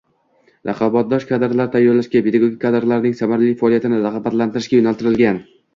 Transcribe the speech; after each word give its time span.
raqobatbardosh 0.69 1.27
kadrlar 1.33 1.69
tayyorlashga, 1.77 2.23
pedagog 2.29 2.57
kadrlarning 2.65 3.17
samarali 3.21 3.55
faoliyatini 3.63 4.05
rag`batlantirishga 4.09 4.83
yo`naltirilgan 4.85 5.45